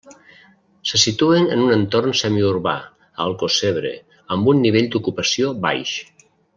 [0.91, 3.95] Se situen en un entorn semiurbà a Alcossebre,
[4.37, 5.99] amb un nivell d'ocupació baix.